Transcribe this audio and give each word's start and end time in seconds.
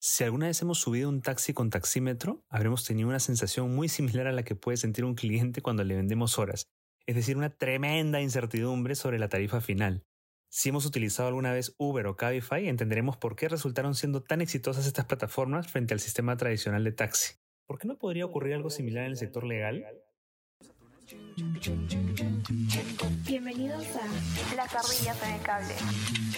Si 0.00 0.22
alguna 0.22 0.46
vez 0.46 0.62
hemos 0.62 0.78
subido 0.78 1.08
un 1.08 1.22
taxi 1.22 1.52
con 1.52 1.70
taxímetro, 1.70 2.44
habremos 2.48 2.84
tenido 2.84 3.08
una 3.08 3.18
sensación 3.18 3.74
muy 3.74 3.88
similar 3.88 4.28
a 4.28 4.32
la 4.32 4.44
que 4.44 4.54
puede 4.54 4.76
sentir 4.76 5.04
un 5.04 5.16
cliente 5.16 5.60
cuando 5.60 5.82
le 5.82 5.96
vendemos 5.96 6.38
horas, 6.38 6.68
es 7.06 7.16
decir, 7.16 7.36
una 7.36 7.50
tremenda 7.50 8.20
incertidumbre 8.20 8.94
sobre 8.94 9.18
la 9.18 9.28
tarifa 9.28 9.60
final. 9.60 10.04
Si 10.50 10.68
hemos 10.68 10.86
utilizado 10.86 11.28
alguna 11.28 11.52
vez 11.52 11.74
Uber 11.78 12.06
o 12.06 12.16
Cabify, 12.16 12.68
entenderemos 12.68 13.16
por 13.16 13.34
qué 13.34 13.48
resultaron 13.48 13.96
siendo 13.96 14.22
tan 14.22 14.40
exitosas 14.40 14.86
estas 14.86 15.06
plataformas 15.06 15.66
frente 15.66 15.94
al 15.94 16.00
sistema 16.00 16.36
tradicional 16.36 16.84
de 16.84 16.92
taxi. 16.92 17.34
¿Por 17.66 17.78
qué 17.78 17.88
no 17.88 17.98
podría 17.98 18.24
ocurrir 18.24 18.54
algo 18.54 18.70
similar 18.70 19.04
en 19.04 19.10
el 19.10 19.16
sector 19.16 19.42
legal? 19.42 19.84
Bienvenidos 23.40 23.86
a 23.94 24.56
Las 24.56 24.74
ardillas 24.74 25.22
en 25.22 25.34
el 25.34 25.42
cable. 25.42 25.72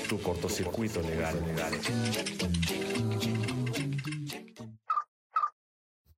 Tu 0.06 0.20
cortocircuito 0.20 1.00
legal, 1.00 1.34
legal. 1.46 1.72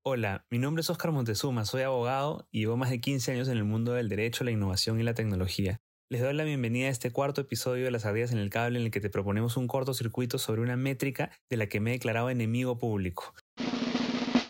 Hola, 0.02 0.44
mi 0.50 0.58
nombre 0.58 0.80
es 0.80 0.90
Oscar 0.90 1.12
Montezuma, 1.12 1.64
soy 1.66 1.82
abogado 1.82 2.48
y 2.50 2.62
llevo 2.62 2.76
más 2.76 2.90
de 2.90 3.00
15 3.00 3.30
años 3.30 3.46
en 3.46 3.58
el 3.58 3.64
mundo 3.64 3.92
del 3.92 4.08
derecho, 4.08 4.42
la 4.42 4.50
innovación 4.50 4.98
y 4.98 5.04
la 5.04 5.14
tecnología. 5.14 5.80
Les 6.10 6.20
doy 6.20 6.34
la 6.34 6.42
bienvenida 6.42 6.88
a 6.88 6.90
este 6.90 7.12
cuarto 7.12 7.42
episodio 7.42 7.84
de 7.84 7.92
Las 7.92 8.04
Ardillas 8.04 8.32
en 8.32 8.38
el 8.38 8.50
Cable 8.50 8.80
en 8.80 8.86
el 8.86 8.90
que 8.90 9.00
te 9.00 9.08
proponemos 9.08 9.56
un 9.56 9.68
cortocircuito 9.68 10.38
sobre 10.38 10.62
una 10.62 10.76
métrica 10.76 11.30
de 11.48 11.58
la 11.58 11.68
que 11.68 11.78
me 11.78 11.90
he 11.90 11.92
declarado 11.92 12.28
enemigo 12.28 12.80
público. 12.80 13.32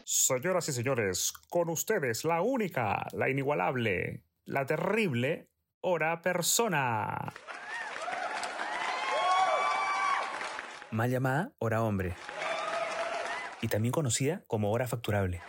Señoras 0.07 0.67
y 0.67 0.73
señores, 0.73 1.35
con 1.51 1.69
ustedes 1.69 2.25
la 2.25 2.41
única, 2.41 3.07
la 3.13 3.29
inigualable, 3.29 4.25
la 4.47 4.65
terrible 4.65 5.52
hora 5.83 6.23
persona. 6.23 7.33
Mal 10.93 11.11
llamada 11.11 11.53
hora 11.59 11.83
hombre 11.83 12.15
y 13.61 13.69
también 13.69 13.93
conocida 13.93 14.45
como 14.47 14.71
hora 14.71 14.87
facturable. 14.87 15.43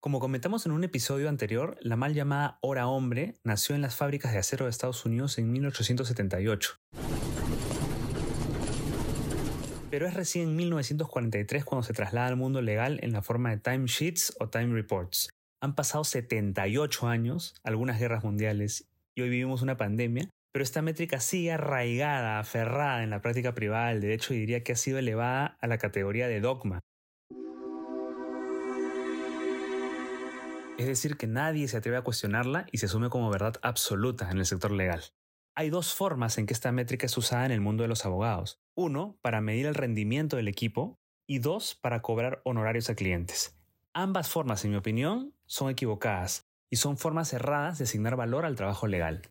Como 0.00 0.20
comentamos 0.20 0.66
en 0.66 0.72
un 0.72 0.82
episodio 0.84 1.28
anterior, 1.28 1.76
la 1.80 1.96
mal 1.96 2.14
llamada 2.14 2.58
hora 2.60 2.88
hombre 2.88 3.34
nació 3.44 3.74
en 3.74 3.82
las 3.82 3.94
fábricas 3.94 4.32
de 4.32 4.38
acero 4.38 4.64
de 4.64 4.70
Estados 4.70 5.04
Unidos 5.04 5.38
en 5.38 5.52
1878. 5.52 6.76
Pero 9.90 10.06
es 10.06 10.14
recién 10.14 10.48
en 10.48 10.56
1943 10.56 11.64
cuando 11.64 11.84
se 11.84 11.92
traslada 11.92 12.26
al 12.26 12.36
mundo 12.36 12.62
legal 12.62 12.98
en 13.02 13.12
la 13.12 13.22
forma 13.22 13.50
de 13.50 13.58
timesheets 13.58 14.36
o 14.40 14.48
time 14.48 14.74
reports. 14.74 15.30
Han 15.60 15.74
pasado 15.74 16.04
78 16.04 17.08
años, 17.08 17.56
algunas 17.64 17.98
guerras 17.98 18.22
mundiales, 18.22 18.88
y 19.16 19.22
hoy 19.22 19.28
vivimos 19.28 19.60
una 19.60 19.76
pandemia, 19.76 20.30
pero 20.52 20.62
esta 20.62 20.82
métrica 20.82 21.18
sigue 21.18 21.50
arraigada, 21.50 22.38
aferrada 22.38 23.02
en 23.02 23.10
la 23.10 23.20
práctica 23.20 23.54
privada 23.54 23.88
del 23.88 24.00
derecho 24.00 24.34
y 24.34 24.38
diría 24.38 24.62
que 24.62 24.72
ha 24.72 24.76
sido 24.76 24.98
elevada 24.98 25.58
a 25.60 25.66
la 25.66 25.78
categoría 25.78 26.28
de 26.28 26.40
dogma. 26.40 26.78
Es 30.78 30.86
decir, 30.86 31.16
que 31.16 31.26
nadie 31.26 31.66
se 31.66 31.76
atreve 31.76 31.96
a 31.96 32.02
cuestionarla 32.02 32.66
y 32.70 32.78
se 32.78 32.86
asume 32.86 33.10
como 33.10 33.28
verdad 33.28 33.56
absoluta 33.62 34.30
en 34.30 34.38
el 34.38 34.46
sector 34.46 34.70
legal. 34.70 35.02
Hay 35.56 35.70
dos 35.70 35.92
formas 35.92 36.38
en 36.38 36.46
que 36.46 36.54
esta 36.54 36.70
métrica 36.70 37.06
es 37.06 37.18
usada 37.18 37.44
en 37.46 37.50
el 37.50 37.60
mundo 37.60 37.82
de 37.82 37.88
los 37.88 38.06
abogados. 38.06 38.60
Uno, 38.76 39.18
para 39.22 39.40
medir 39.40 39.66
el 39.66 39.74
rendimiento 39.74 40.36
del 40.36 40.46
equipo 40.46 41.00
y 41.26 41.40
dos, 41.40 41.74
para 41.74 42.00
cobrar 42.00 42.42
honorarios 42.44 42.90
a 42.90 42.94
clientes. 42.94 43.58
Ambas 43.92 44.30
formas, 44.30 44.64
en 44.64 44.70
mi 44.70 44.76
opinión, 44.76 45.34
son 45.48 45.70
equivocadas 45.70 46.46
y 46.70 46.76
son 46.76 46.96
formas 46.96 47.32
erradas 47.32 47.78
de 47.78 47.84
asignar 47.84 48.14
valor 48.14 48.44
al 48.44 48.54
trabajo 48.54 48.86
legal. 48.86 49.22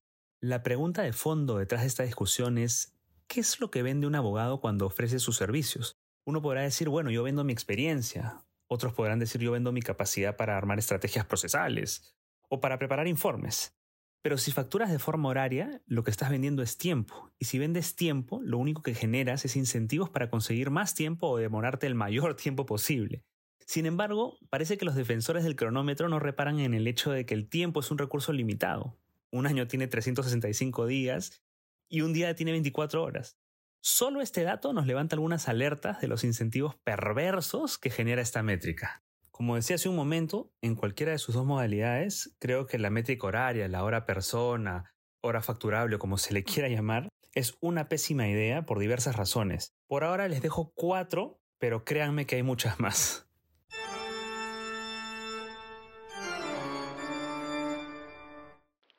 La 0.42 0.64
pregunta 0.64 1.04
de 1.04 1.14
fondo 1.14 1.58
detrás 1.58 1.82
de 1.82 1.88
esta 1.88 2.04
discusión 2.04 2.58
es, 2.58 3.00
¿qué 3.28 3.40
es 3.40 3.60
lo 3.60 3.72
que 3.72 3.84
vende 3.84 4.08
un 4.08 4.16
abogado 4.16 4.60
cuando 4.60 4.86
ofrece 4.86 5.20
sus 5.20 5.38
servicios? 5.38 5.98
Uno 6.26 6.42
podrá 6.42 6.62
decir, 6.62 6.90
bueno, 6.90 7.10
yo 7.10 7.24
vendo 7.24 7.44
mi 7.44 7.54
experiencia. 7.54 8.44
Otros 8.68 8.94
podrán 8.94 9.20
decir, 9.20 9.40
yo 9.40 9.52
vendo 9.52 9.72
mi 9.72 9.82
capacidad 9.82 10.36
para 10.36 10.58
armar 10.58 10.78
estrategias 10.80 11.26
procesales 11.26 12.18
o 12.50 12.60
para 12.60 12.78
preparar 12.78 13.08
informes. 13.08 13.78
Pero 14.22 14.38
si 14.38 14.52
facturas 14.52 14.92
de 14.92 15.00
forma 15.00 15.30
horaria, 15.30 15.82
lo 15.86 16.04
que 16.04 16.12
estás 16.12 16.30
vendiendo 16.30 16.62
es 16.62 16.78
tiempo. 16.78 17.32
Y 17.40 17.46
si 17.46 17.60
vendes 17.60 17.96
tiempo, 17.96 18.42
lo 18.44 18.58
único 18.58 18.82
que 18.82 18.94
generas 18.94 19.46
es 19.46 19.56
incentivos 19.56 20.10
para 20.10 20.30
conseguir 20.30 20.70
más 20.70 20.96
tiempo 20.96 21.30
o 21.30 21.38
demorarte 21.38 21.88
el 21.88 21.96
mayor 21.96 22.36
tiempo 22.36 22.66
posible. 22.66 23.24
Sin 23.68 23.86
embargo, 23.86 24.40
parece 24.50 24.78
que 24.78 24.86
los 24.86 24.96
defensores 24.96 25.44
del 25.44 25.56
cronómetro 25.56 26.10
no 26.10 26.20
reparan 26.20 26.60
en 26.60 26.74
el 26.74 26.88
hecho 26.88 27.12
de 27.12 27.28
que 27.28 27.36
el 27.36 27.48
tiempo 27.48 27.82
es 27.82 27.92
un 27.92 28.00
recurso 28.00 28.34
limitado 28.34 28.98
un 29.32 29.46
año 29.46 29.68
tiene 29.68 29.88
365 29.88 30.86
días 30.86 31.42
y 31.90 32.02
un 32.02 32.14
día 32.14 32.36
tiene 32.36 32.52
24 32.52 33.04
horas. 33.04 33.38
Solo 33.82 34.22
este 34.22 34.44
dato 34.44 34.74
nos 34.74 34.88
levanta 34.88 35.16
algunas 35.16 35.48
alertas 35.48 36.02
de 36.02 36.08
los 36.08 36.24
incentivos 36.24 36.76
perversos 36.84 37.78
que 37.78 37.90
genera 37.90 38.22
esta 38.22 38.44
métrica. 38.44 39.04
Como 39.32 39.56
decía 39.56 39.76
hace 39.76 39.90
un 39.90 39.96
momento, 39.96 40.52
en 40.62 40.76
cualquiera 40.76 41.12
de 41.12 41.20
sus 41.20 41.36
dos 41.36 41.46
modalidades, 41.46 42.36
creo 42.40 42.66
que 42.66 42.80
la 42.80 42.90
métrica 42.90 43.28
horaria, 43.28 43.68
la 43.68 43.84
hora 43.84 44.06
persona, 44.06 44.92
hora 45.22 45.42
facturable 45.42 45.96
o 45.96 46.00
como 46.00 46.18
se 46.18 46.34
le 46.34 46.44
quiera 46.44 46.70
llamar, 46.70 47.08
es 47.34 47.56
una 47.62 47.88
pésima 47.88 48.28
idea 48.28 48.66
por 48.66 48.80
diversas 48.80 49.16
razones. 49.16 49.74
Por 49.88 50.04
ahora 50.04 50.28
les 50.28 50.42
dejo 50.42 50.74
cuatro, 50.74 51.40
pero 51.60 51.86
créanme 51.86 52.26
que 52.26 52.38
hay 52.38 52.44
muchas 52.44 52.80
más. 52.80 53.27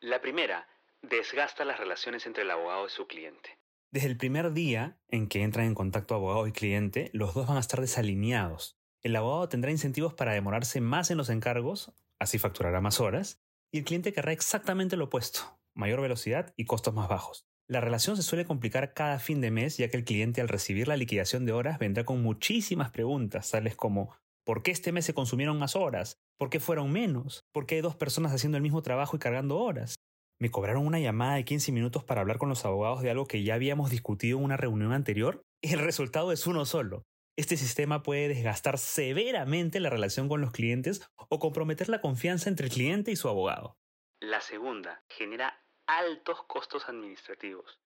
La 0.08 0.22
primera, 0.22 0.66
desgasta 1.02 1.66
las 1.66 1.78
relaciones 1.78 2.24
entre 2.24 2.42
el 2.42 2.50
abogado 2.50 2.86
y 2.86 2.88
su 2.88 3.06
cliente. 3.06 3.58
Desde 3.91 4.08
el 4.08 4.16
primer 4.16 4.54
día 4.54 4.96
en 5.08 5.28
que 5.28 5.42
entran 5.42 5.66
en 5.66 5.74
contacto 5.74 6.14
abogado 6.14 6.46
y 6.46 6.52
cliente, 6.52 7.10
los 7.12 7.34
dos 7.34 7.46
van 7.46 7.58
a 7.58 7.60
estar 7.60 7.82
desalineados. 7.82 8.78
El 9.02 9.14
abogado 9.16 9.50
tendrá 9.50 9.70
incentivos 9.70 10.14
para 10.14 10.32
demorarse 10.32 10.80
más 10.80 11.10
en 11.10 11.18
los 11.18 11.28
encargos, 11.28 11.92
así 12.18 12.38
facturará 12.38 12.80
más 12.80 13.00
horas, 13.00 13.42
y 13.70 13.80
el 13.80 13.84
cliente 13.84 14.14
querrá 14.14 14.32
exactamente 14.32 14.97
lo 14.97 15.04
opuesto, 15.04 15.41
mayor 15.74 16.00
velocidad 16.00 16.54
y 16.56 16.64
costos 16.64 16.94
más 16.94 17.10
bajos. 17.10 17.47
La 17.66 17.82
relación 17.82 18.16
se 18.16 18.22
suele 18.22 18.47
complicar 18.47 18.94
cada 18.94 19.18
fin 19.18 19.42
de 19.42 19.50
mes 19.50 19.76
ya 19.76 19.91
que 19.91 19.98
el 19.98 20.04
cliente 20.04 20.41
al 20.41 20.48
recibir 20.48 20.88
la 20.88 20.97
liquidación 20.97 21.44
de 21.44 21.52
horas 21.52 21.78
vendrá 21.78 22.04
con 22.04 22.22
muchísimas 22.22 22.91
preguntas, 22.92 23.50
tales 23.50 23.76
como 23.76 24.16
¿por 24.48 24.62
qué 24.62 24.70
este 24.70 24.92
mes 24.92 25.04
se 25.04 25.12
consumieron 25.12 25.59
más 25.59 25.76
horas? 25.76 26.16
¿Por 26.38 26.48
qué 26.48 26.59
fueron 26.59 26.91
menos? 26.91 27.44
¿Por 27.53 27.66
qué 27.66 27.75
hay 27.75 27.81
dos 27.82 27.97
personas 27.97 28.32
haciendo 28.32 28.56
el 28.56 28.62
mismo 28.62 28.81
trabajo 28.81 29.14
y 29.14 29.19
cargando 29.19 29.59
horas? 29.59 29.97
Me 30.41 30.50
cobraron 30.50 30.86
una 30.86 30.98
llamada 30.98 31.34
de 31.34 31.44
15 31.44 31.70
minutos 31.70 32.03
para 32.03 32.22
hablar 32.22 32.38
con 32.38 32.48
los 32.48 32.64
abogados 32.64 33.03
de 33.03 33.10
algo 33.10 33.26
que 33.26 33.42
ya 33.42 33.53
habíamos 33.53 33.91
discutido 33.91 34.38
en 34.38 34.44
una 34.44 34.56
reunión 34.56 34.94
anterior. 34.94 35.42
El 35.60 35.81
resultado 35.81 36.32
es 36.32 36.47
uno 36.47 36.64
solo. 36.64 37.03
Este 37.36 37.59
sistema 37.59 38.03
puede 38.03 38.28
desgastar 38.28 38.78
severamente 38.78 39.81
la 39.81 39.91
relación 39.91 40.31
con 40.31 40.41
los 40.41 40.53
clientes 40.53 41.06
o 41.28 41.38
comprometer 41.38 41.91
la 41.91 42.00
confianza 42.00 42.48
entre 42.48 42.69
el 42.69 42.72
cliente 42.72 43.10
y 43.10 43.16
su 43.16 43.28
abogado. 43.28 43.76
La 44.19 44.41
segunda 44.41 45.04
genera 45.10 45.62
altos 45.86 46.42
costos 46.47 46.88
administrativos. 46.88 47.82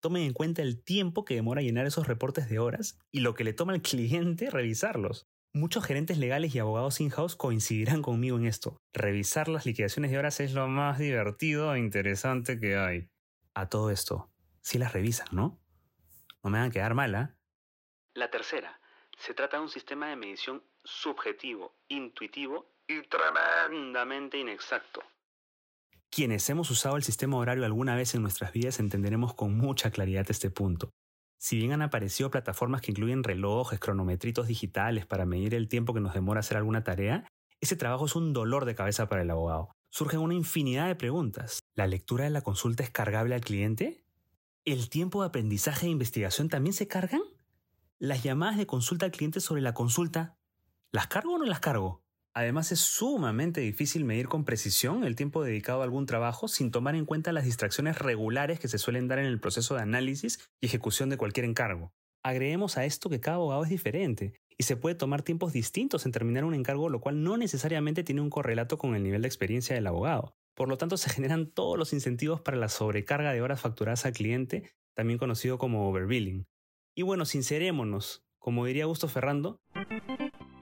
Tomen 0.00 0.22
en 0.22 0.32
cuenta 0.32 0.62
el 0.62 0.80
tiempo 0.80 1.24
que 1.24 1.34
demora 1.34 1.60
llenar 1.60 1.86
esos 1.86 2.06
reportes 2.06 2.48
de 2.48 2.60
horas 2.60 3.00
y 3.10 3.18
lo 3.18 3.34
que 3.34 3.42
le 3.42 3.52
toma 3.52 3.72
al 3.72 3.82
cliente 3.82 4.48
revisarlos. 4.48 5.26
Muchos 5.54 5.84
gerentes 5.84 6.18
legales 6.18 6.54
y 6.54 6.58
abogados 6.58 7.00
in-house 7.00 7.34
coincidirán 7.34 8.02
conmigo 8.02 8.36
en 8.36 8.44
esto. 8.44 8.76
Revisar 8.92 9.48
las 9.48 9.64
liquidaciones 9.64 10.10
de 10.10 10.18
horas 10.18 10.40
es 10.40 10.52
lo 10.52 10.68
más 10.68 10.98
divertido 10.98 11.74
e 11.74 11.78
interesante 11.78 12.60
que 12.60 12.76
hay. 12.76 13.08
A 13.54 13.68
todo 13.68 13.90
esto, 13.90 14.30
si 14.60 14.78
las 14.78 14.92
revisan, 14.92 15.28
¿no? 15.32 15.58
No 16.44 16.50
me 16.50 16.58
van 16.58 16.68
a 16.68 16.72
quedar 16.72 16.94
mala. 16.94 17.38
La 18.14 18.30
tercera, 18.30 18.78
se 19.18 19.32
trata 19.34 19.56
de 19.56 19.62
un 19.62 19.68
sistema 19.68 20.08
de 20.08 20.16
medición 20.16 20.62
subjetivo, 20.84 21.74
intuitivo 21.88 22.70
y 22.86 23.02
tremendamente 23.02 24.38
inexacto. 24.38 25.02
Quienes 26.10 26.48
hemos 26.50 26.70
usado 26.70 26.96
el 26.96 27.02
sistema 27.02 27.36
horario 27.38 27.64
alguna 27.64 27.96
vez 27.96 28.14
en 28.14 28.22
nuestras 28.22 28.52
vidas 28.52 28.80
entenderemos 28.80 29.34
con 29.34 29.56
mucha 29.56 29.90
claridad 29.90 30.26
este 30.28 30.50
punto. 30.50 30.90
Si 31.38 31.56
bien 31.56 31.72
han 31.72 31.82
aparecido 31.82 32.30
plataformas 32.30 32.80
que 32.80 32.90
incluyen 32.90 33.22
relojes, 33.22 33.78
cronometritos 33.78 34.48
digitales 34.48 35.06
para 35.06 35.24
medir 35.24 35.54
el 35.54 35.68
tiempo 35.68 35.94
que 35.94 36.00
nos 36.00 36.12
demora 36.12 36.40
hacer 36.40 36.56
alguna 36.56 36.82
tarea, 36.82 37.26
ese 37.60 37.76
trabajo 37.76 38.06
es 38.06 38.16
un 38.16 38.32
dolor 38.32 38.64
de 38.64 38.74
cabeza 38.74 39.08
para 39.08 39.22
el 39.22 39.30
abogado. 39.30 39.70
Surgen 39.90 40.20
una 40.20 40.34
infinidad 40.34 40.88
de 40.88 40.96
preguntas. 40.96 41.60
¿La 41.74 41.86
lectura 41.86 42.24
de 42.24 42.30
la 42.30 42.42
consulta 42.42 42.82
es 42.82 42.90
cargable 42.90 43.34
al 43.34 43.40
cliente? 43.40 44.04
¿El 44.64 44.90
tiempo 44.90 45.22
de 45.22 45.28
aprendizaje 45.28 45.86
e 45.86 45.90
investigación 45.90 46.48
también 46.48 46.74
se 46.74 46.88
cargan? 46.88 47.22
¿Las 47.98 48.22
llamadas 48.22 48.58
de 48.58 48.66
consulta 48.66 49.06
al 49.06 49.12
cliente 49.12 49.40
sobre 49.40 49.62
la 49.62 49.74
consulta, 49.74 50.36
¿las 50.92 51.06
cargo 51.06 51.34
o 51.34 51.38
no 51.38 51.44
las 51.46 51.60
cargo? 51.60 52.02
Además 52.38 52.70
es 52.70 52.78
sumamente 52.78 53.60
difícil 53.60 54.04
medir 54.04 54.28
con 54.28 54.44
precisión 54.44 55.02
el 55.02 55.16
tiempo 55.16 55.42
dedicado 55.42 55.80
a 55.80 55.84
algún 55.84 56.06
trabajo 56.06 56.46
sin 56.46 56.70
tomar 56.70 56.94
en 56.94 57.04
cuenta 57.04 57.32
las 57.32 57.44
distracciones 57.44 57.98
regulares 57.98 58.60
que 58.60 58.68
se 58.68 58.78
suelen 58.78 59.08
dar 59.08 59.18
en 59.18 59.24
el 59.24 59.40
proceso 59.40 59.74
de 59.74 59.82
análisis 59.82 60.48
y 60.60 60.66
ejecución 60.66 61.10
de 61.10 61.16
cualquier 61.16 61.46
encargo. 61.46 61.92
Agreguemos 62.22 62.78
a 62.78 62.84
esto 62.84 63.10
que 63.10 63.18
cada 63.18 63.38
abogado 63.38 63.64
es 63.64 63.70
diferente 63.70 64.34
y 64.56 64.62
se 64.62 64.76
puede 64.76 64.94
tomar 64.94 65.22
tiempos 65.22 65.52
distintos 65.52 66.06
en 66.06 66.12
terminar 66.12 66.44
un 66.44 66.54
encargo, 66.54 66.88
lo 66.88 67.00
cual 67.00 67.24
no 67.24 67.36
necesariamente 67.36 68.04
tiene 68.04 68.20
un 68.20 68.30
correlato 68.30 68.78
con 68.78 68.94
el 68.94 69.02
nivel 69.02 69.22
de 69.22 69.28
experiencia 69.28 69.74
del 69.74 69.88
abogado. 69.88 70.36
Por 70.54 70.68
lo 70.68 70.78
tanto, 70.78 70.96
se 70.96 71.10
generan 71.10 71.50
todos 71.50 71.76
los 71.76 71.92
incentivos 71.92 72.40
para 72.40 72.56
la 72.56 72.68
sobrecarga 72.68 73.32
de 73.32 73.42
horas 73.42 73.60
facturadas 73.60 74.06
al 74.06 74.12
cliente, 74.12 74.70
también 74.94 75.18
conocido 75.18 75.58
como 75.58 75.88
overbilling. 75.88 76.46
Y 76.94 77.02
bueno, 77.02 77.24
sincerémonos, 77.24 78.22
como 78.38 78.64
diría 78.64 78.84
Augusto 78.84 79.08
Ferrando, 79.08 79.60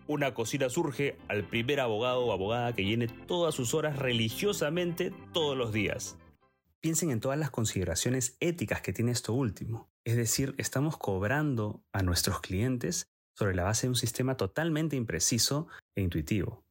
una 0.08 0.34
cocina 0.34 0.68
surge 0.68 1.16
al 1.28 1.44
primer 1.44 1.80
abogado 1.80 2.24
o 2.24 2.32
abogada 2.32 2.72
que 2.74 2.84
llene 2.84 3.08
todas 3.08 3.54
sus 3.54 3.74
horas 3.74 3.98
religiosamente 3.98 5.12
todos 5.32 5.56
los 5.56 5.72
días. 5.72 6.16
Piensen 6.80 7.10
en 7.10 7.20
todas 7.20 7.38
las 7.38 7.50
consideraciones 7.50 8.36
éticas 8.40 8.80
que 8.80 8.92
tiene 8.92 9.12
esto 9.12 9.32
último. 9.32 9.88
Es 10.04 10.16
decir, 10.16 10.54
estamos 10.58 10.96
cobrando 10.96 11.82
a 11.92 12.02
nuestros 12.02 12.40
clientes 12.40 13.08
sobre 13.34 13.54
la 13.54 13.64
base 13.64 13.86
de 13.86 13.90
un 13.90 13.96
sistema 13.96 14.36
totalmente 14.36 14.96
impreciso 14.96 15.66
e 15.94 16.02
intuitivo. 16.02 16.64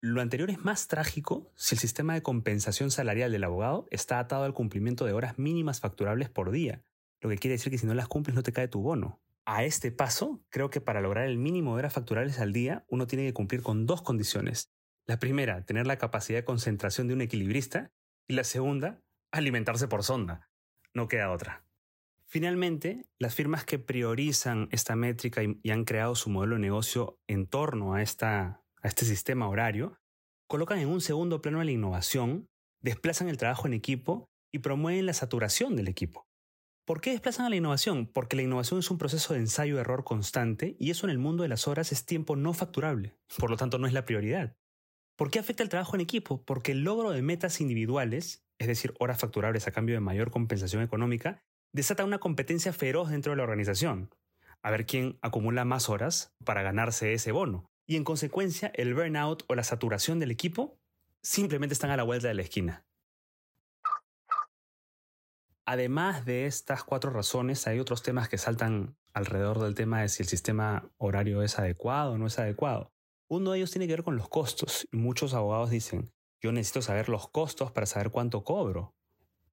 Lo 0.00 0.20
anterior 0.20 0.50
es 0.50 0.64
más 0.64 0.88
trágico 0.88 1.52
si 1.54 1.74
el 1.76 1.78
sistema 1.78 2.14
de 2.14 2.22
compensación 2.22 2.90
salarial 2.90 3.32
del 3.32 3.44
abogado 3.44 3.86
está 3.90 4.18
atado 4.18 4.44
al 4.44 4.52
cumplimiento 4.52 5.04
de 5.04 5.12
horas 5.12 5.38
mínimas 5.38 5.80
facturables 5.80 6.28
por 6.28 6.50
día, 6.50 6.82
lo 7.20 7.30
que 7.30 7.38
quiere 7.38 7.52
decir 7.52 7.70
que 7.70 7.78
si 7.78 7.86
no 7.86 7.94
las 7.94 8.08
cumples 8.08 8.34
no 8.34 8.42
te 8.42 8.52
cae 8.52 8.68
tu 8.68 8.82
bono. 8.82 9.20
A 9.44 9.64
este 9.64 9.90
paso, 9.90 10.44
creo 10.50 10.70
que 10.70 10.80
para 10.80 11.00
lograr 11.00 11.26
el 11.26 11.38
mínimo 11.38 11.72
de 11.72 11.80
horas 11.80 11.92
facturables 11.92 12.38
al 12.38 12.52
día, 12.52 12.84
uno 12.88 13.06
tiene 13.06 13.26
que 13.26 13.34
cumplir 13.34 13.62
con 13.62 13.86
dos 13.86 14.02
condiciones. 14.02 14.70
La 15.06 15.18
primera, 15.18 15.64
tener 15.64 15.86
la 15.86 15.98
capacidad 15.98 16.38
de 16.38 16.44
concentración 16.44 17.08
de 17.08 17.14
un 17.14 17.22
equilibrista, 17.22 17.90
y 18.28 18.34
la 18.34 18.44
segunda, 18.44 19.02
alimentarse 19.32 19.88
por 19.88 20.04
sonda. 20.04 20.48
No 20.94 21.08
queda 21.08 21.32
otra. 21.32 21.66
Finalmente, 22.24 23.04
las 23.18 23.34
firmas 23.34 23.64
que 23.64 23.78
priorizan 23.78 24.68
esta 24.70 24.94
métrica 24.96 25.42
y, 25.42 25.70
han 25.70 25.84
creado 25.84 26.14
su 26.14 26.30
modelo 26.30 26.54
de 26.54 26.60
negocio 26.60 27.18
en 27.26 27.46
torno 27.46 27.94
a 27.94 28.02
esta 28.02 28.62
a 28.82 28.88
este 28.88 29.04
sistema 29.04 29.48
horario, 29.48 30.00
colocan 30.48 30.78
en 30.78 30.88
un 30.88 31.00
segundo 31.00 31.40
plano 31.40 31.60
a 31.60 31.64
la 31.64 31.70
innovación, 31.70 32.48
desplazan 32.80 33.28
el 33.28 33.36
trabajo 33.36 33.66
en 33.66 33.74
equipo 33.74 34.28
y 34.52 34.58
promueven 34.58 35.06
la 35.06 35.14
saturación 35.14 35.76
del 35.76 35.88
equipo. 35.88 36.26
¿Por 36.92 37.00
qué 37.00 37.12
desplazan 37.12 37.46
a 37.46 37.48
la 37.48 37.56
innovación? 37.56 38.06
Porque 38.06 38.36
la 38.36 38.42
innovación 38.42 38.78
es 38.78 38.90
un 38.90 38.98
proceso 38.98 39.32
de 39.32 39.40
ensayo-error 39.40 40.04
constante 40.04 40.76
y 40.78 40.90
eso 40.90 41.06
en 41.06 41.10
el 41.10 41.18
mundo 41.18 41.42
de 41.42 41.48
las 41.48 41.66
horas 41.66 41.90
es 41.90 42.04
tiempo 42.04 42.36
no 42.36 42.52
facturable, 42.52 43.16
por 43.38 43.48
lo 43.48 43.56
tanto 43.56 43.78
no 43.78 43.86
es 43.86 43.94
la 43.94 44.04
prioridad. 44.04 44.58
¿Por 45.16 45.30
qué 45.30 45.38
afecta 45.38 45.62
el 45.62 45.70
trabajo 45.70 45.94
en 45.94 46.02
equipo? 46.02 46.44
Porque 46.44 46.72
el 46.72 46.84
logro 46.84 47.12
de 47.12 47.22
metas 47.22 47.62
individuales, 47.62 48.44
es 48.58 48.66
decir, 48.66 48.92
horas 48.98 49.18
facturables 49.18 49.66
a 49.66 49.72
cambio 49.72 49.94
de 49.94 50.00
mayor 50.00 50.30
compensación 50.30 50.82
económica, 50.82 51.40
desata 51.72 52.04
una 52.04 52.18
competencia 52.18 52.74
feroz 52.74 53.08
dentro 53.08 53.32
de 53.32 53.36
la 53.36 53.44
organización. 53.44 54.10
A 54.60 54.70
ver 54.70 54.84
quién 54.84 55.18
acumula 55.22 55.64
más 55.64 55.88
horas 55.88 56.34
para 56.44 56.60
ganarse 56.60 57.14
ese 57.14 57.32
bono 57.32 57.70
y 57.86 57.96
en 57.96 58.04
consecuencia 58.04 58.70
el 58.74 58.92
burnout 58.92 59.44
o 59.48 59.54
la 59.54 59.64
saturación 59.64 60.18
del 60.18 60.30
equipo 60.30 60.78
simplemente 61.22 61.72
están 61.72 61.90
a 61.90 61.96
la 61.96 62.02
vuelta 62.02 62.28
de 62.28 62.34
la 62.34 62.42
esquina. 62.42 62.84
Además 65.72 66.26
de 66.26 66.44
estas 66.44 66.84
cuatro 66.84 67.10
razones, 67.10 67.66
hay 67.66 67.78
otros 67.78 68.02
temas 68.02 68.28
que 68.28 68.36
saltan 68.36 68.94
alrededor 69.14 69.58
del 69.58 69.74
tema 69.74 70.02
de 70.02 70.10
si 70.10 70.22
el 70.22 70.28
sistema 70.28 70.92
horario 70.98 71.42
es 71.42 71.58
adecuado 71.58 72.12
o 72.12 72.18
no 72.18 72.26
es 72.26 72.38
adecuado. 72.38 72.92
Uno 73.30 73.52
de 73.52 73.56
ellos 73.56 73.70
tiene 73.70 73.86
que 73.86 73.94
ver 73.94 74.04
con 74.04 74.16
los 74.16 74.28
costos. 74.28 74.86
Muchos 74.92 75.32
abogados 75.32 75.70
dicen, 75.70 76.12
yo 76.42 76.52
necesito 76.52 76.82
saber 76.82 77.08
los 77.08 77.26
costos 77.30 77.72
para 77.72 77.86
saber 77.86 78.10
cuánto 78.10 78.44
cobro. 78.44 78.94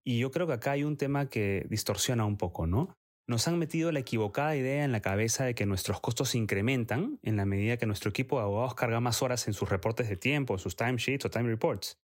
Y 0.04 0.20
yo 0.20 0.30
creo 0.30 0.46
que 0.46 0.52
acá 0.52 0.72
hay 0.72 0.84
un 0.84 0.98
tema 0.98 1.30
que 1.30 1.66
distorsiona 1.70 2.26
un 2.26 2.36
poco, 2.36 2.68
¿no? 2.68 2.98
nos 3.26 3.48
han 3.48 3.58
metido 3.58 3.94
la 3.94 4.00
equivocada 4.00 4.58
idea 4.58 4.84
en 4.84 4.92
la 4.92 5.00
cabeza 5.00 5.46
de 5.46 5.56
que 5.56 5.66
nuestros 5.66 6.02
costos 6.02 6.32
se 6.32 6.38
incrementan 6.38 7.18
en 7.24 7.38
la 7.38 7.46
medida 7.46 7.78
que 7.78 7.86
nuestro 7.86 8.10
equipo 8.10 8.40
de 8.40 8.44
abogados 8.44 8.76
carga 8.76 9.00
más 9.00 9.22
horas 9.22 9.48
en 9.48 9.54
sus 9.54 9.70
reportes 9.70 10.10
de 10.10 10.18
tiempo, 10.18 10.56
en 10.56 10.60
sus 10.60 10.76
timesheets 10.76 11.24
o 11.24 11.30
time 11.30 11.48
reports. 11.48 11.98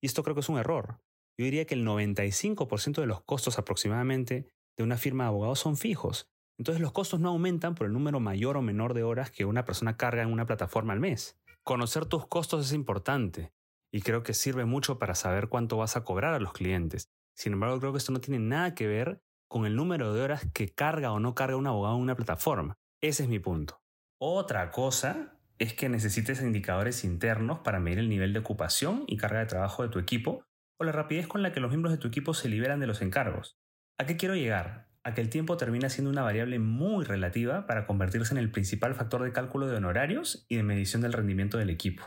Y 0.00 0.06
esto 0.06 0.22
creo 0.22 0.34
que 0.34 0.40
es 0.40 0.48
un 0.48 0.56
error. 0.56 1.00
Yo 1.38 1.44
diría 1.44 1.66
que 1.66 1.74
el 1.74 1.86
95% 1.86 3.00
de 3.00 3.06
los 3.06 3.22
costos 3.22 3.60
aproximadamente 3.60 4.48
de 4.76 4.82
una 4.82 4.96
firma 4.96 5.24
de 5.24 5.28
abogados 5.28 5.60
son 5.60 5.76
fijos. 5.76 6.28
Entonces 6.58 6.82
los 6.82 6.90
costos 6.90 7.20
no 7.20 7.28
aumentan 7.28 7.76
por 7.76 7.86
el 7.86 7.92
número 7.92 8.18
mayor 8.18 8.56
o 8.56 8.62
menor 8.62 8.92
de 8.92 9.04
horas 9.04 9.30
que 9.30 9.44
una 9.44 9.64
persona 9.64 9.96
carga 9.96 10.22
en 10.22 10.32
una 10.32 10.46
plataforma 10.46 10.92
al 10.92 11.00
mes. 11.00 11.38
Conocer 11.62 12.06
tus 12.06 12.26
costos 12.26 12.66
es 12.66 12.72
importante 12.72 13.52
y 13.92 14.00
creo 14.00 14.24
que 14.24 14.34
sirve 14.34 14.64
mucho 14.64 14.98
para 14.98 15.14
saber 15.14 15.48
cuánto 15.48 15.76
vas 15.76 15.96
a 15.96 16.02
cobrar 16.02 16.34
a 16.34 16.40
los 16.40 16.52
clientes. 16.52 17.08
Sin 17.36 17.52
embargo, 17.52 17.78
creo 17.78 17.92
que 17.92 17.98
esto 17.98 18.10
no 18.10 18.20
tiene 18.20 18.40
nada 18.40 18.74
que 18.74 18.88
ver 18.88 19.22
con 19.48 19.64
el 19.64 19.76
número 19.76 20.12
de 20.12 20.20
horas 20.20 20.44
que 20.52 20.68
carga 20.68 21.12
o 21.12 21.20
no 21.20 21.36
carga 21.36 21.56
un 21.56 21.68
abogado 21.68 21.94
en 21.94 22.02
una 22.02 22.16
plataforma. 22.16 22.74
Ese 23.00 23.22
es 23.22 23.28
mi 23.28 23.38
punto. 23.38 23.80
Otra 24.20 24.72
cosa 24.72 25.38
es 25.58 25.72
que 25.72 25.88
necesites 25.88 26.42
indicadores 26.42 27.04
internos 27.04 27.60
para 27.60 27.78
medir 27.78 28.00
el 28.00 28.08
nivel 28.08 28.32
de 28.32 28.40
ocupación 28.40 29.04
y 29.06 29.16
carga 29.16 29.38
de 29.38 29.46
trabajo 29.46 29.84
de 29.84 29.88
tu 29.88 30.00
equipo 30.00 30.42
o 30.78 30.84
la 30.84 30.92
rapidez 30.92 31.26
con 31.26 31.42
la 31.42 31.52
que 31.52 31.60
los 31.60 31.70
miembros 31.70 31.92
de 31.92 31.98
tu 31.98 32.08
equipo 32.08 32.34
se 32.34 32.48
liberan 32.48 32.80
de 32.80 32.86
los 32.86 33.02
encargos. 33.02 33.58
¿A 33.98 34.06
qué 34.06 34.16
quiero 34.16 34.34
llegar? 34.34 34.88
A 35.02 35.12
que 35.14 35.20
el 35.20 35.30
tiempo 35.30 35.56
termina 35.56 35.90
siendo 35.90 36.10
una 36.10 36.22
variable 36.22 36.58
muy 36.58 37.04
relativa 37.04 37.66
para 37.66 37.86
convertirse 37.86 38.32
en 38.32 38.38
el 38.38 38.50
principal 38.50 38.94
factor 38.94 39.22
de 39.22 39.32
cálculo 39.32 39.66
de 39.66 39.76
honorarios 39.76 40.46
y 40.48 40.56
de 40.56 40.62
medición 40.62 41.02
del 41.02 41.12
rendimiento 41.12 41.58
del 41.58 41.70
equipo. 41.70 42.04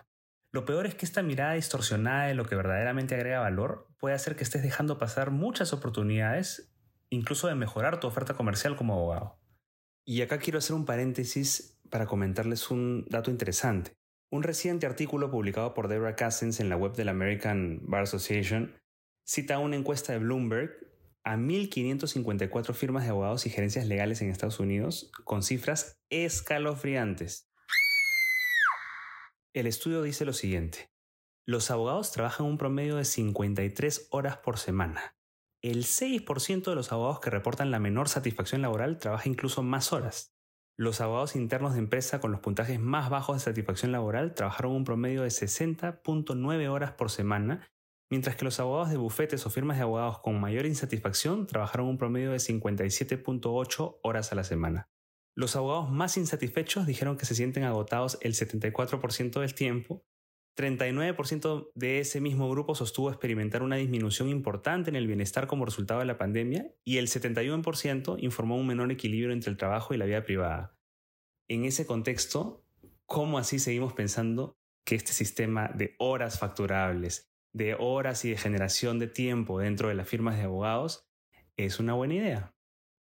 Lo 0.54 0.66
peor 0.66 0.86
es 0.86 0.96
que 0.96 1.06
esta 1.06 1.22
mirada 1.22 1.54
distorsionada 1.54 2.26
de 2.26 2.36
lo 2.36 2.46
que 2.46 2.56
verdaderamente 2.56 3.16
agrega 3.16 3.40
valor 3.40 3.88
puede 3.98 4.16
hacer 4.16 4.36
que 4.36 4.44
estés 4.44 4.64
dejando 4.64 4.98
pasar 4.98 5.32
muchas 5.32 5.72
oportunidades 5.74 6.74
incluso 7.10 7.48
de 7.48 7.56
mejorar 7.56 8.00
tu 8.00 8.08
oferta 8.08 8.34
comercial 8.34 8.76
como 8.76 8.94
abogado. 8.94 9.38
Y 10.06 10.22
acá 10.22 10.40
quiero 10.40 10.60
hacer 10.60 10.76
un 10.76 10.86
paréntesis 10.86 11.80
para 11.90 12.06
comentarles 12.06 12.72
un 12.72 13.06
dato 13.10 13.30
interesante. 13.30 13.94
Un 14.32 14.44
reciente 14.44 14.86
artículo 14.86 15.30
publicado 15.30 15.74
por 15.74 15.90
Deborah 15.90 16.16
Cousins 16.16 16.62
en 16.62 16.70
la 16.70 16.78
web 16.78 16.94
de 16.94 17.04
la 17.04 17.12
American 17.12 17.82
Bar 17.84 18.04
Association 18.04 18.80
cita 19.26 19.60
una 19.60 19.76
encuesta 19.76 20.14
de 20.14 20.20
Bloomberg 20.20 20.72
a 21.26 21.36
1.554 21.36 22.74
firmas 22.74 23.04
de 23.04 23.10
abogados 23.10 23.46
y 23.46 23.50
gerencias 23.50 23.88
legales 23.88 24.22
en 24.22 24.30
Estados 24.30 24.62
Unidos 24.62 25.12
con 25.26 25.44
cifras 25.44 26.00
escalofriantes. 26.10 27.52
El 29.54 29.68
estudio 29.68 30.02
dice 30.02 30.24
lo 30.24 30.34
siguiente. 30.34 30.90
Los 31.46 31.70
abogados 31.70 32.14
trabajan 32.14 32.46
un 32.46 32.58
promedio 32.58 32.96
de 32.96 33.04
53 33.04 34.08
horas 34.12 34.38
por 34.38 34.58
semana, 34.58 35.18
el 35.62 35.84
6% 35.84 36.64
de 36.64 36.76
los 36.76 36.92
abogados 36.92 37.20
que 37.20 37.30
reportan 37.30 37.70
la 37.70 37.80
menor 37.80 38.08
satisfacción 38.08 38.62
laboral 38.62 38.98
trabaja 38.98 39.28
incluso 39.28 39.62
más 39.62 39.92
horas. 39.92 40.34
Los 40.82 41.00
abogados 41.00 41.36
internos 41.36 41.74
de 41.74 41.80
empresa 41.80 42.20
con 42.20 42.32
los 42.32 42.40
puntajes 42.40 42.80
más 42.80 43.12
bajos 43.12 43.36
de 43.36 43.40
satisfacción 43.42 43.92
laboral 43.92 44.34
trabajaron 44.34 44.72
un 44.72 44.84
promedio 44.84 45.22
de 45.22 45.28
60.9 45.28 46.70
horas 46.70 46.94
por 46.94 47.12
semana, 47.12 47.70
mientras 48.10 48.36
que 48.36 48.46
los 48.46 48.60
abogados 48.60 48.90
de 48.90 48.98
bufetes 48.98 49.46
o 49.46 49.52
firmas 49.52 49.78
de 49.78 49.84
abogados 49.84 50.18
con 50.22 50.40
mayor 50.40 50.66
insatisfacción 50.66 51.46
trabajaron 51.46 51.88
un 51.88 52.00
promedio 52.00 52.32
de 52.32 52.38
57.8 52.38 54.00
horas 54.02 54.32
a 54.32 54.36
la 54.36 54.44
semana. 54.44 54.90
Los 55.36 55.56
abogados 55.56 55.92
más 55.92 56.18
insatisfechos 56.18 56.88
dijeron 56.88 57.16
que 57.16 57.28
se 57.28 57.36
sienten 57.36 57.64
agotados 57.64 58.18
el 58.22 58.34
74% 58.34 59.40
del 59.40 59.54
tiempo 59.54 60.04
39% 60.56 61.72
de 61.76 62.00
ese 62.00 62.20
mismo 62.20 62.50
grupo 62.50 62.76
sostuvo 62.76 63.10
experimentar 63.10 63.64
una 63.64 63.78
disminución 63.78 64.30
importante 64.30 64.90
en 64.90 64.96
el 64.96 65.08
bienestar 65.08 65.48
como 65.48 65.66
resultado 65.66 66.02
de 66.02 66.06
la 66.06 66.18
pandemia 66.18 66.74
y 66.84 66.98
el 66.98 67.08
71% 67.08 68.18
informó 68.20 68.58
un 68.58 68.68
menor 68.68 68.92
equilibrio 68.92 69.34
entre 69.34 69.50
el 69.50 69.58
trabajo 69.58 69.94
y 69.94 69.98
la 69.98 70.06
vida 70.06 70.24
privada. 70.24 70.78
En 71.48 71.66
ese 71.66 71.86
contexto, 71.86 72.66
¿cómo 73.06 73.38
así 73.38 73.60
seguimos 73.60 73.94
pensando 73.94 74.58
que 74.86 74.96
este 74.96 75.14
sistema 75.14 75.70
de 75.70 75.96
horas 76.00 76.40
facturables, 76.40 77.32
de 77.54 77.76
horas 77.76 78.26
y 78.26 78.32
de 78.32 78.38
generación 78.38 79.00
de 79.00 79.08
tiempo 79.08 79.60
dentro 79.60 79.88
de 79.90 79.96
las 79.96 80.08
firmas 80.08 80.38
de 80.38 80.44
abogados 80.44 81.08
es 81.56 81.80
una 81.80 81.94
buena 81.94 82.16
idea? 82.16 82.56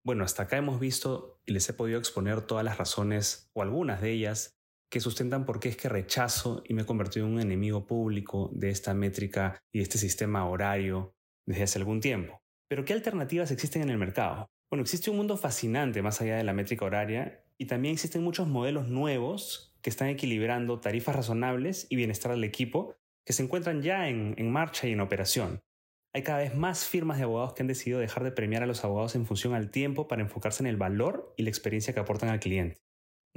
Bueno, 0.03 0.23
hasta 0.23 0.43
acá 0.43 0.57
hemos 0.57 0.79
visto 0.79 1.41
y 1.45 1.53
les 1.53 1.67
he 1.69 1.73
podido 1.73 1.99
exponer 1.99 2.41
todas 2.41 2.63
las 2.63 2.77
razones 2.77 3.49
o 3.53 3.61
algunas 3.61 4.01
de 4.01 4.11
ellas 4.11 4.56
que 4.89 4.99
sustentan 4.99 5.45
por 5.45 5.59
qué 5.59 5.69
es 5.69 5.77
que 5.77 5.89
rechazo 5.89 6.63
y 6.65 6.73
me 6.73 6.83
he 6.83 6.85
convertido 6.85 7.25
en 7.25 7.33
un 7.33 7.41
enemigo 7.41 7.85
público 7.85 8.49
de 8.53 8.69
esta 8.69 8.93
métrica 8.93 9.59
y 9.71 9.81
este 9.81 9.97
sistema 9.97 10.47
horario 10.47 11.13
desde 11.45 11.63
hace 11.63 11.79
algún 11.79 11.99
tiempo. 11.99 12.41
Pero 12.69 12.85
¿qué 12.85 12.93
alternativas 12.93 13.51
existen 13.51 13.81
en 13.81 13.89
el 13.89 13.97
mercado? 13.97 14.49
Bueno, 14.69 14.83
existe 14.83 15.09
un 15.09 15.17
mundo 15.17 15.37
fascinante 15.37 16.01
más 16.01 16.21
allá 16.21 16.37
de 16.37 16.43
la 16.43 16.53
métrica 16.53 16.85
horaria 16.85 17.43
y 17.57 17.65
también 17.65 17.93
existen 17.93 18.23
muchos 18.23 18.47
modelos 18.47 18.87
nuevos 18.89 19.73
que 19.81 19.89
están 19.89 20.09
equilibrando 20.09 20.79
tarifas 20.79 21.15
razonables 21.15 21.87
y 21.89 21.95
bienestar 21.95 22.31
del 22.31 22.43
equipo 22.43 22.95
que 23.25 23.33
se 23.33 23.43
encuentran 23.43 23.81
ya 23.81 24.09
en, 24.09 24.35
en 24.37 24.51
marcha 24.51 24.87
y 24.87 24.91
en 24.91 25.01
operación. 25.01 25.61
Hay 26.13 26.23
cada 26.23 26.39
vez 26.39 26.55
más 26.55 26.85
firmas 26.85 27.17
de 27.17 27.23
abogados 27.23 27.53
que 27.53 27.63
han 27.63 27.67
decidido 27.67 27.99
dejar 27.99 28.23
de 28.23 28.31
premiar 28.31 28.63
a 28.63 28.65
los 28.65 28.83
abogados 28.83 29.15
en 29.15 29.25
función 29.25 29.53
al 29.53 29.69
tiempo 29.69 30.07
para 30.07 30.21
enfocarse 30.21 30.63
en 30.63 30.67
el 30.67 30.77
valor 30.77 31.33
y 31.37 31.43
la 31.43 31.49
experiencia 31.49 31.93
que 31.93 31.99
aportan 31.99 32.29
al 32.29 32.39
cliente. 32.39 32.86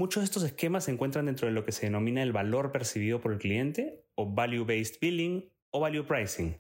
Muchos 0.01 0.23
de 0.23 0.25
estos 0.25 0.45
esquemas 0.45 0.85
se 0.85 0.93
encuentran 0.93 1.27
dentro 1.27 1.47
de 1.47 1.53
lo 1.53 1.63
que 1.63 1.73
se 1.73 1.85
denomina 1.85 2.23
el 2.23 2.33
valor 2.33 2.73
percibido 2.73 3.21
por 3.21 3.35
el 3.35 3.39
cliente 3.39 4.03
o 4.15 4.33
value-based 4.35 4.99
billing 4.99 5.53
o 5.73 5.81
value 5.81 6.07
pricing. 6.07 6.59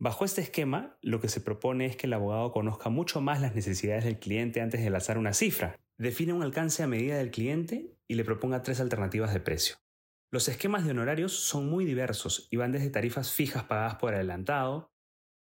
Bajo 0.00 0.24
este 0.24 0.40
esquema, 0.40 0.98
lo 1.00 1.20
que 1.20 1.28
se 1.28 1.40
propone 1.40 1.86
es 1.86 1.94
que 1.94 2.08
el 2.08 2.12
abogado 2.14 2.50
conozca 2.50 2.88
mucho 2.88 3.20
más 3.20 3.40
las 3.40 3.54
necesidades 3.54 4.02
del 4.02 4.18
cliente 4.18 4.60
antes 4.60 4.82
de 4.82 4.90
lanzar 4.90 5.18
una 5.18 5.34
cifra, 5.34 5.78
define 5.98 6.32
un 6.32 6.42
alcance 6.42 6.82
a 6.82 6.88
medida 6.88 7.16
del 7.16 7.30
cliente 7.30 7.96
y 8.08 8.16
le 8.16 8.24
proponga 8.24 8.64
tres 8.64 8.80
alternativas 8.80 9.32
de 9.32 9.38
precio. 9.38 9.76
Los 10.32 10.48
esquemas 10.48 10.84
de 10.84 10.90
honorarios 10.90 11.32
son 11.32 11.70
muy 11.70 11.84
diversos 11.84 12.48
y 12.50 12.56
van 12.56 12.72
desde 12.72 12.90
tarifas 12.90 13.30
fijas 13.30 13.62
pagadas 13.62 13.94
por 13.94 14.14
adelantado, 14.14 14.90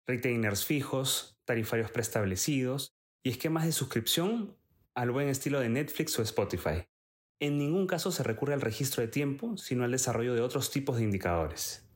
retainers 0.06 0.66
fijos, 0.66 1.38
tarifarios 1.46 1.90
preestablecidos 1.90 2.92
y 3.24 3.30
esquemas 3.30 3.64
de 3.64 3.72
suscripción 3.72 4.58
al 4.94 5.10
buen 5.10 5.28
estilo 5.28 5.58
de 5.60 5.70
Netflix 5.70 6.18
o 6.18 6.22
Spotify. 6.22 6.84
En 7.44 7.58
ningún 7.58 7.86
caso 7.86 8.10
se 8.10 8.22
recurre 8.22 8.54
al 8.54 8.62
registro 8.62 9.02
de 9.02 9.08
tiempo, 9.08 9.58
sino 9.58 9.84
al 9.84 9.90
desarrollo 9.90 10.32
de 10.32 10.40
otros 10.40 10.70
tipos 10.70 10.96
de 10.96 11.02
indicadores. 11.02 11.86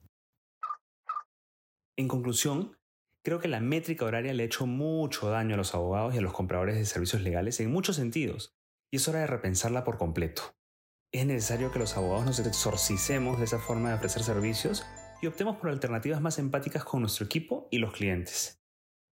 En 1.96 2.06
conclusión, 2.06 2.76
creo 3.24 3.40
que 3.40 3.48
la 3.48 3.58
métrica 3.58 4.04
horaria 4.04 4.34
le 4.34 4.42
ha 4.42 4.46
hecho 4.46 4.66
mucho 4.66 5.30
daño 5.30 5.54
a 5.54 5.56
los 5.56 5.74
abogados 5.74 6.14
y 6.14 6.18
a 6.18 6.20
los 6.20 6.34
compradores 6.34 6.76
de 6.76 6.84
servicios 6.84 7.22
legales 7.22 7.60
en 7.60 7.72
muchos 7.72 7.96
sentidos, 7.96 8.58
y 8.92 8.98
es 8.98 9.08
hora 9.08 9.20
de 9.20 9.26
repensarla 9.26 9.84
por 9.84 9.96
completo. 9.96 10.54
Es 11.14 11.24
necesario 11.24 11.72
que 11.72 11.78
los 11.78 11.96
abogados 11.96 12.26
nos 12.26 12.38
exorcicemos 12.40 13.38
de 13.38 13.46
esa 13.46 13.58
forma 13.58 13.88
de 13.88 13.94
ofrecer 13.94 14.24
servicios 14.24 14.84
y 15.22 15.28
optemos 15.28 15.56
por 15.56 15.70
alternativas 15.70 16.20
más 16.20 16.38
empáticas 16.38 16.84
con 16.84 17.00
nuestro 17.00 17.24
equipo 17.24 17.68
y 17.70 17.78
los 17.78 17.94
clientes. 17.94 18.60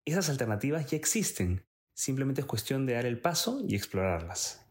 Esas 0.07 0.31
alternativas 0.31 0.91
ya 0.91 0.97
existen, 0.97 1.67
simplemente 1.95 2.41
es 2.41 2.47
cuestión 2.47 2.87
de 2.87 2.95
dar 2.95 3.05
el 3.05 3.21
paso 3.21 3.63
y 3.69 3.75
explorarlas. 3.75 4.62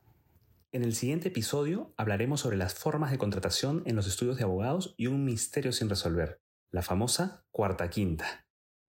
En 0.74 0.84
el 0.84 0.96
siguiente 0.96 1.28
episodio 1.28 1.94
hablaremos 1.98 2.40
sobre 2.40 2.56
las 2.56 2.76
formas 2.76 3.12
de 3.12 3.18
contratación 3.18 3.84
en 3.86 3.98
los 3.98 4.08
estudios 4.08 4.38
de 4.38 4.46
abogados 4.46 4.96
y 4.96 5.08
un 5.08 5.26
misterio 5.26 5.74
sin 5.74 5.90
resolver, 5.90 6.40
la 6.72 6.82
famosa 6.82 7.44
cuarta 7.52 7.90
quinta. 7.90 8.46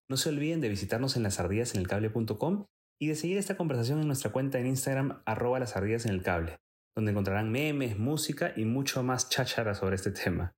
No 0.08 0.16
se 0.16 0.28
olviden 0.28 0.60
de 0.60 0.68
visitarnos 0.68 1.16
en 1.16 1.24
lasardillasenelcable.com 1.24 2.66
y 3.00 3.08
de 3.08 3.16
seguir 3.16 3.36
esta 3.36 3.56
conversación 3.56 4.00
en 4.00 4.06
nuestra 4.06 4.30
cuenta 4.30 4.60
en 4.60 4.68
Instagram 4.68 5.22
arroba 5.26 5.58
las 5.58 5.74
en 5.74 6.12
el 6.12 6.22
cable, 6.22 6.58
donde 6.94 7.10
encontrarán 7.10 7.50
memes, 7.50 7.98
música 7.98 8.52
y 8.54 8.64
mucho 8.64 9.02
más 9.02 9.28
cháchara 9.28 9.74
sobre 9.74 9.96
este 9.96 10.12
tema. 10.12 10.52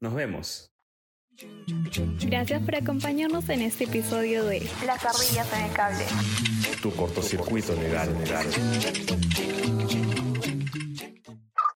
Nos 0.00 0.14
vemos. 0.14 0.70
Gracias 2.22 2.62
por 2.62 2.76
acompañarnos 2.76 3.46
en 3.50 3.60
este 3.60 3.84
episodio 3.84 4.46
de 4.46 4.60
Las 4.86 5.04
ardillas 5.04 5.52
en 5.52 5.64
el 5.64 5.72
cable. 5.72 6.04
Tu 6.80 6.90
cortocircuito 6.92 7.74
legal. 7.74 8.08
legal. 8.18 8.46